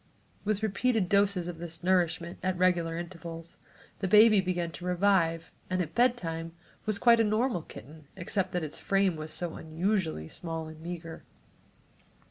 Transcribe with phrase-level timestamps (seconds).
[0.45, 3.59] With repeated doses of this nourishment at regular intervals
[3.99, 6.53] the baby began to revive and at bedtime
[6.87, 11.23] was quite a normal kitten, except that its frame was so unusually small and meager.